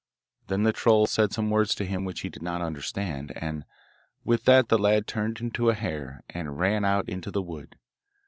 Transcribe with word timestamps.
Then 0.47 0.63
the 0.63 0.73
troll 0.73 1.05
said 1.05 1.31
some 1.31 1.51
words 1.51 1.75
to 1.75 1.85
him 1.85 2.05
which 2.05 2.21
he 2.21 2.29
did 2.29 2.41
not 2.41 2.63
understand, 2.63 3.31
and 3.35 3.65
with 4.23 4.45
that 4.45 4.67
the 4.69 4.79
lad 4.79 5.05
turned 5.05 5.39
into 5.39 5.69
a 5.69 5.75
hare, 5.75 6.23
and 6.27 6.57
ran 6.57 6.83
out 6.83 7.07
into 7.07 7.29
the 7.29 7.43
wood. 7.43 7.77